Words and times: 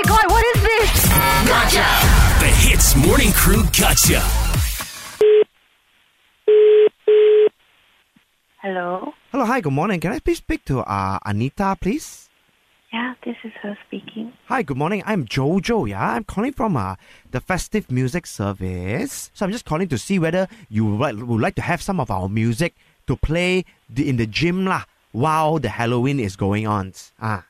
my 0.00 0.08
god, 0.08 0.30
what 0.30 0.44
is 0.56 0.62
this? 0.62 1.08
Gotcha! 1.48 1.86
The 2.40 2.50
Hitz 2.64 2.96
Morning 2.96 3.32
Crew 3.32 3.62
Gotcha. 3.76 4.20
Hello. 8.62 9.12
Hello, 9.32 9.44
hi, 9.44 9.60
good 9.60 9.72
morning. 9.72 10.00
Can 10.00 10.12
I 10.12 10.18
please 10.20 10.38
speak 10.38 10.64
to 10.66 10.80
uh, 10.80 11.18
Anita, 11.24 11.76
please? 11.80 12.28
Yeah, 12.92 13.14
this 13.24 13.36
is 13.44 13.52
her 13.62 13.76
speaking. 13.86 14.32
Hi, 14.46 14.62
good 14.62 14.76
morning. 14.76 15.02
I'm 15.06 15.26
Jojo, 15.26 15.88
yeah? 15.88 16.12
I'm 16.12 16.24
calling 16.24 16.52
from 16.52 16.76
uh, 16.76 16.96
the 17.30 17.40
Festive 17.40 17.90
Music 17.90 18.26
Service. 18.26 19.30
So 19.34 19.44
I'm 19.44 19.52
just 19.52 19.64
calling 19.64 19.88
to 19.88 19.98
see 19.98 20.18
whether 20.18 20.48
you 20.68 20.86
would 20.86 21.00
like, 21.00 21.16
would 21.16 21.40
like 21.40 21.54
to 21.56 21.62
have 21.62 21.82
some 21.82 22.00
of 22.00 22.10
our 22.10 22.28
music 22.28 22.74
to 23.06 23.16
play 23.16 23.64
the, 23.88 24.08
in 24.08 24.16
the 24.16 24.26
gym 24.26 24.64
lah 24.64 24.84
while 25.12 25.58
the 25.58 25.68
Halloween 25.68 26.20
is 26.20 26.36
going 26.36 26.66
on. 26.66 26.92
Ah. 27.20 27.44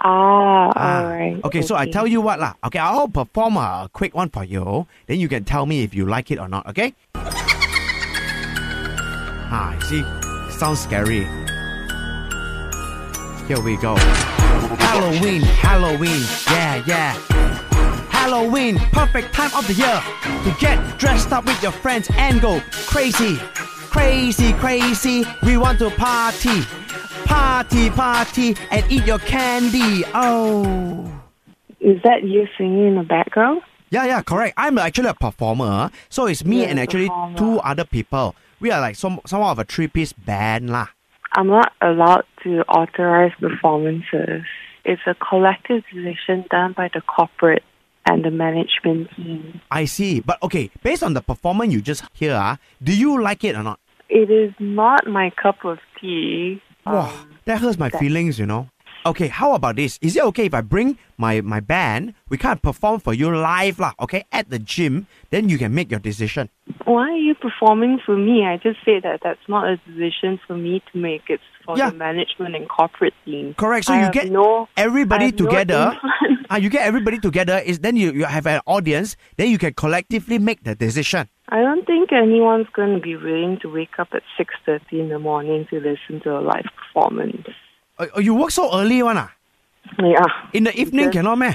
Ah, 0.00 0.72
ah. 0.74 1.02
all 1.02 1.04
right. 1.08 1.40
Okay, 1.44 1.62
so 1.62 1.74
I 1.74 1.88
tell 1.90 2.06
you 2.06 2.20
what 2.20 2.38
lah. 2.38 2.54
Okay, 2.64 2.78
I'll 2.78 3.08
perform 3.08 3.56
a 3.56 3.88
quick 3.92 4.14
one 4.14 4.28
for 4.28 4.44
you. 4.44 4.86
Then 5.06 5.20
you 5.20 5.28
can 5.28 5.44
tell 5.44 5.66
me 5.66 5.82
if 5.82 5.94
you 5.94 6.06
like 6.06 6.30
it 6.30 6.38
or 6.38 6.48
not, 6.48 6.66
okay? 6.68 6.94
Ah, 9.48 9.76
see. 9.88 10.04
Sounds 10.50 10.80
scary. 10.80 11.24
Here 13.46 13.60
we 13.60 13.76
go. 13.76 13.94
Halloween, 14.80 15.42
Halloween, 15.42 16.22
yeah, 16.50 16.82
yeah. 16.86 17.12
Halloween, 18.08 18.78
perfect 18.90 19.32
time 19.34 19.50
of 19.54 19.66
the 19.66 19.74
year 19.74 20.02
to 20.44 20.56
get 20.58 20.98
dressed 20.98 21.30
up 21.30 21.44
with 21.44 21.62
your 21.62 21.72
friends 21.72 22.08
and 22.16 22.40
go 22.40 22.60
crazy, 22.88 23.36
crazy, 23.92 24.52
crazy. 24.54 25.24
We 25.42 25.58
want 25.58 25.78
to 25.80 25.90
party, 25.90 26.62
party, 27.26 27.90
party, 27.90 28.56
and 28.70 28.84
eat 28.90 29.04
your 29.06 29.18
candy. 29.18 30.04
Oh. 30.14 31.12
Is 31.80 32.00
that 32.02 32.24
you 32.24 32.46
singing 32.56 32.88
in 32.88 32.94
the 32.96 33.02
background? 33.02 33.62
Yeah, 33.90 34.06
yeah, 34.06 34.22
correct. 34.22 34.54
I'm 34.56 34.78
actually 34.78 35.08
a 35.08 35.14
performer. 35.14 35.90
So 36.08 36.26
it's 36.26 36.44
me 36.44 36.60
You're 36.60 36.68
and 36.70 36.80
actually 36.80 37.08
performer. 37.08 37.38
two 37.38 37.58
other 37.60 37.84
people. 37.84 38.34
We 38.60 38.70
are 38.70 38.80
like 38.80 38.96
some 38.96 39.20
somewhat 39.26 39.50
of 39.52 39.58
a 39.60 39.64
three 39.64 39.86
piece 39.86 40.12
band 40.12 40.70
lah. 40.70 40.88
I'm 41.32 41.48
not 41.48 41.72
allowed 41.82 42.24
to 42.44 42.62
authorize 42.62 43.32
performances. 43.38 44.42
It's 44.84 45.02
a 45.06 45.14
collective 45.14 45.82
decision 45.92 46.44
done 46.50 46.72
by 46.76 46.88
the 46.92 47.02
corporate 47.02 47.62
and 48.06 48.24
the 48.24 48.30
management 48.30 49.10
team. 49.16 49.60
I 49.70 49.84
see. 49.84 50.20
But 50.20 50.42
okay, 50.42 50.70
based 50.82 51.02
on 51.02 51.14
the 51.14 51.20
performance 51.20 51.72
you 51.72 51.80
just 51.80 52.04
hear, 52.12 52.34
ah, 52.34 52.58
do 52.82 52.96
you 52.96 53.20
like 53.20 53.44
it 53.44 53.54
or 53.56 53.62
not? 53.62 53.78
It 54.08 54.30
is 54.30 54.54
not 54.58 55.06
my 55.06 55.30
cup 55.30 55.64
of 55.64 55.78
tea. 56.00 56.62
Wow, 56.86 57.10
Um, 57.10 57.28
that 57.44 57.60
hurts 57.60 57.78
my 57.78 57.88
that- 57.88 57.98
feelings, 57.98 58.38
you 58.38 58.46
know. 58.46 58.68
Okay, 59.04 59.28
how 59.28 59.54
about 59.54 59.76
this? 59.76 59.98
Is 60.02 60.16
it 60.16 60.24
okay 60.34 60.46
if 60.46 60.54
I 60.54 60.62
bring 60.62 60.98
my, 61.16 61.40
my 61.40 61.60
band? 61.60 62.14
We 62.28 62.38
can't 62.38 62.60
perform 62.60 62.98
for 62.98 63.14
you 63.14 63.30
live, 63.30 63.78
lah, 63.78 63.92
okay, 64.00 64.24
at 64.32 64.50
the 64.50 64.58
gym. 64.58 65.06
Then 65.30 65.48
you 65.48 65.58
can 65.58 65.72
make 65.74 65.90
your 65.92 66.00
decision. 66.00 66.48
Why 66.86 67.10
are 67.10 67.16
you 67.28 67.34
performing 67.34 67.98
for 68.04 68.16
me? 68.16 68.44
I 68.46 68.56
just 68.56 68.78
say 68.84 69.00
that 69.00 69.20
that's 69.22 69.46
not 69.48 69.68
a 69.68 69.76
decision 69.88 70.40
for 70.46 70.56
me 70.56 70.82
to 70.92 70.98
make. 70.98 71.22
It's 71.28 71.42
for 71.64 71.76
Yeah. 71.76 71.90
the 71.90 71.96
management 71.96 72.54
and 72.56 72.68
corporate 72.68 73.14
team. 73.24 73.54
Correct. 73.54 73.86
So 73.86 73.94
I 73.94 74.06
you 74.06 74.12
get 74.12 74.30
no 74.30 74.68
everybody 74.76 75.26
have 75.26 75.38
no 75.40 75.46
together. 75.46 75.82
influence. 75.92 76.46
ah, 76.50 76.56
you 76.56 76.70
get 76.70 76.86
everybody 76.86 77.18
together. 77.18 77.58
Is 77.64 77.80
then 77.80 77.96
you, 77.96 78.12
you 78.12 78.24
have 78.24 78.46
an 78.46 78.60
audience. 78.66 79.16
Then 79.36 79.50
you 79.50 79.58
can 79.58 79.74
collectively 79.74 80.38
make 80.38 80.62
the 80.64 80.74
decision. 80.74 81.28
I 81.48 81.60
don't 81.62 81.84
think 81.86 82.12
anyone's 82.12 82.66
going 82.72 82.94
to 82.94 83.00
be 83.00 83.14
willing 83.16 83.58
to 83.62 83.68
wake 83.68 83.98
up 83.98 84.08
at 84.12 84.22
6.30 84.38 84.80
in 84.92 85.08
the 85.10 85.18
morning 85.18 85.66
to 85.70 85.76
listen 85.78 86.20
to 86.24 86.38
a 86.38 86.40
live 86.40 86.66
performance. 86.76 87.46
Oh, 87.98 88.18
you 88.20 88.34
work 88.34 88.50
so 88.50 88.70
early, 88.78 89.02
one 89.02 89.16
ah? 89.18 89.30
Yeah. 89.98 90.26
In 90.52 90.64
the 90.64 90.74
evening, 90.74 91.10
cannot 91.12 91.38
meh? 91.38 91.54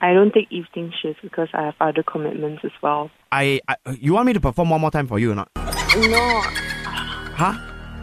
I 0.00 0.12
don't 0.12 0.32
take 0.32 0.50
evening 0.50 0.92
shifts 1.00 1.20
because 1.22 1.48
I 1.54 1.64
have 1.64 1.74
other 1.80 2.02
commitments 2.02 2.62
as 2.64 2.72
well. 2.82 3.10
I, 3.32 3.60
I 3.68 3.76
you 3.98 4.14
want 4.14 4.26
me 4.26 4.32
to 4.34 4.40
perform 4.40 4.70
one 4.70 4.80
more 4.80 4.90
time 4.90 5.06
for 5.06 5.18
you 5.18 5.32
or 5.32 5.34
not? 5.34 5.50
No, 5.56 6.42
Huh? 7.36 7.52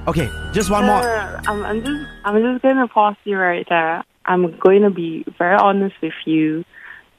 Okay, 0.08 0.30
just 0.53 0.70
one 0.70 0.86
no, 0.86 0.94
more. 0.94 1.02
Uh, 1.02 1.42
I'm, 1.48 1.66
I'm 1.66 1.80
just, 1.84 2.09
I'm 2.24 2.42
just 2.42 2.62
going 2.62 2.76
to 2.76 2.88
pause 2.88 3.16
you 3.24 3.38
right 3.38 3.66
there. 3.68 4.03
I'm 4.26 4.59
going 4.59 4.84
to 4.84 4.92
be 4.92 5.26
very 5.40 5.56
honest 5.56 5.96
with 6.03 6.14
you 6.26 6.66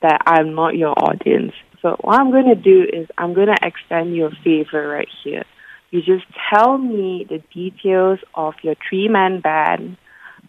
that 0.01 0.23
I'm 0.27 0.55
not 0.55 0.77
your 0.77 0.95
audience. 0.97 1.53
So 1.83 1.97
what 2.03 2.21
I'm 2.21 2.31
going 2.31 2.47
to 2.47 2.55
do 2.55 2.83
is 2.83 3.09
I'm 3.19 3.35
going 3.35 3.49
to 3.49 3.57
extend 3.63 4.15
you 4.15 4.27
a 4.27 4.31
favor 4.45 4.87
right 4.87 5.09
here. 5.25 5.45
You 5.91 6.03
just 6.03 6.25
tell 6.53 6.79
me 6.79 7.27
the 7.29 7.43
details 7.53 8.21
of 8.35 8.55
your 8.63 8.75
three-man 8.89 9.41
band. 9.41 9.97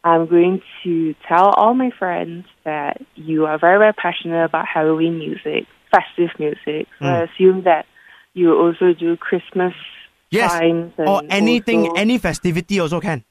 I'm 0.06 0.28
going 0.28 0.62
to 0.84 1.16
tell 1.28 1.50
all 1.50 1.74
my 1.74 1.90
friends 1.98 2.46
that 2.64 3.02
you 3.16 3.48
are 3.48 3.58
very, 3.58 3.80
very 3.80 3.94
passionate 3.94 4.46
about 4.46 4.66
Halloween 4.72 5.18
music, 5.18 5.66
festive 5.90 6.30
music. 6.38 6.88
So 7.00 7.06
I 7.06 7.24
assume 7.26 7.64
that 7.64 7.88
you 8.34 8.54
also 8.54 8.94
do 8.94 9.18
Christmas 9.18 9.74
Yes. 10.30 10.52
times 10.52 10.94
Or 10.98 11.22
anything, 11.30 11.90
any 11.98 12.18
festivity 12.18 12.80
also 12.80 13.00
can. 13.00 13.24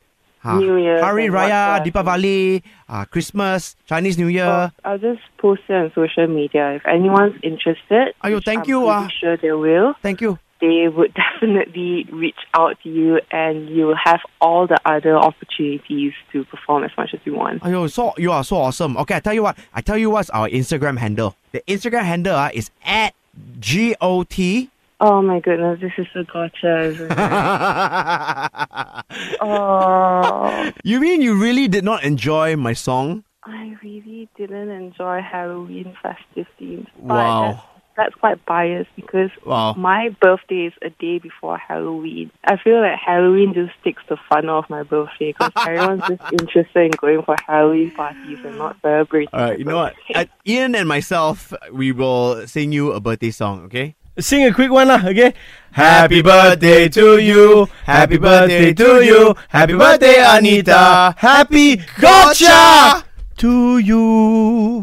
New 0.44 0.76
Year 0.76 1.00
Hari 1.00 1.28
Raya. 1.28 1.80
Deepavali, 1.84 2.62
uh, 2.88 3.04
Christmas, 3.06 3.76
Chinese 3.86 4.18
New 4.18 4.28
Year. 4.28 4.46
Well, 4.46 4.72
I'll 4.84 4.98
just 4.98 5.22
post 5.38 5.62
it 5.68 5.72
on 5.72 5.92
social 5.94 6.26
media. 6.26 6.74
If 6.76 6.86
anyone's 6.86 7.38
interested, 7.42 8.12
Ayo, 8.22 8.44
thank 8.44 8.64
I'm 8.64 8.68
you, 8.68 8.84
ah. 8.86 9.08
sure 9.20 9.36
they 9.38 9.52
will. 9.52 9.94
Thank 10.02 10.20
you. 10.20 10.38
They 10.64 10.88
would 10.88 11.12
definitely 11.24 12.06
reach 12.10 12.40
out 12.54 12.78
to 12.84 12.88
you, 12.88 13.20
and 13.30 13.68
you 13.68 13.84
will 13.88 14.00
have 14.02 14.20
all 14.40 14.66
the 14.66 14.78
other 14.86 15.14
opportunities 15.14 16.14
to 16.32 16.44
perform 16.44 16.84
as 16.84 16.90
much 16.96 17.10
as 17.12 17.20
you 17.26 17.34
want. 17.34 17.62
Ayo, 17.62 17.90
so 17.90 18.14
you 18.16 18.32
are 18.32 18.42
so 18.44 18.56
awesome. 18.56 18.96
Okay, 18.96 19.16
I 19.16 19.20
tell 19.20 19.34
you 19.34 19.42
what. 19.42 19.58
I 19.74 19.82
tell 19.82 19.98
you 19.98 20.08
what's 20.08 20.30
our 20.30 20.48
Instagram 20.48 20.96
handle. 20.96 21.36
The 21.52 21.62
Instagram 21.68 22.04
handle 22.04 22.36
uh, 22.36 22.48
is 22.54 22.70
at 22.84 23.12
G 23.60 23.94
O 24.00 24.24
T. 24.24 24.70
Oh 25.00 25.20
my 25.20 25.40
goodness, 25.40 25.80
this 25.80 25.92
is 25.98 26.06
a 26.14 26.24
gotcha, 26.24 26.94
oh, 29.40 30.72
you 30.82 31.00
mean 31.00 31.20
you 31.20 31.38
really 31.38 31.68
did 31.68 31.84
not 31.84 32.04
enjoy 32.04 32.56
my 32.56 32.72
song? 32.72 33.24
I 33.42 33.76
really 33.82 34.28
didn't 34.36 34.70
enjoy 34.70 35.20
Halloween 35.20 35.94
festive 36.00 36.46
themes. 36.58 36.86
But 36.96 37.14
Wow. 37.14 37.62
That's, 37.96 38.10
that's 38.12 38.14
quite 38.20 38.44
biased 38.46 38.90
because 38.96 39.30
Wow. 39.44 39.74
my 39.74 40.10
birthday 40.20 40.66
is 40.66 40.72
a 40.82 40.90
day 40.90 41.18
before 41.18 41.58
Halloween. 41.58 42.30
I 42.44 42.56
feel 42.56 42.80
like 42.80 42.98
Halloween 42.98 43.54
just 43.54 43.72
takes 43.82 44.02
the 44.08 44.16
fun 44.28 44.48
off 44.48 44.68
my 44.70 44.82
birthday 44.82 45.32
because 45.32 45.52
everyone's 45.66 46.02
just 46.08 46.22
interested 46.32 46.84
in 46.86 46.90
going 47.00 47.22
for 47.22 47.36
Halloween 47.46 47.90
parties 47.92 48.38
and 48.44 48.58
not 48.58 48.76
celebrating. 48.82 49.28
All 49.32 49.40
right, 49.40 49.58
you 49.58 49.64
know 49.64 49.76
what? 49.76 49.94
Uh, 50.14 50.24
Ian 50.46 50.74
and 50.74 50.88
myself, 50.88 51.52
we 51.72 51.92
will 51.92 52.46
sing 52.46 52.72
you 52.72 52.92
a 52.92 53.00
birthday 53.00 53.30
song, 53.30 53.64
okay? 53.64 53.96
Sing 54.18 54.44
a 54.46 54.54
quick 54.54 54.70
one, 54.70 54.86
lah, 54.88 55.02
okay? 55.06 55.34
Happy 55.72 56.22
birthday 56.22 56.88
to 56.88 57.18
you. 57.18 57.66
Happy 57.84 58.16
birthday 58.16 58.72
to 58.72 59.02
you. 59.04 59.34
Happy 59.48 59.74
birthday, 59.74 60.22
Anita. 60.22 61.14
Happy 61.18 61.82
gotcha 61.98 63.02
to 63.38 63.78
you. 63.78 64.82